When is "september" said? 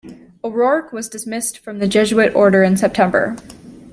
2.75-3.35